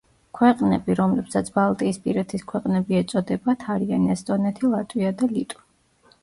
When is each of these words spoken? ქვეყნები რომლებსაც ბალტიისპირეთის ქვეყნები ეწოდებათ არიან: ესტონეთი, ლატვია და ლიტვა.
ქვეყნები 0.37 0.93
რომლებსაც 0.99 1.51
ბალტიისპირეთის 1.57 2.45
ქვეყნები 2.53 2.97
ეწოდებათ 3.01 3.67
არიან: 3.75 4.09
ესტონეთი, 4.15 4.73
ლატვია 4.73 5.13
და 5.23 5.31
ლიტვა. 5.37 5.63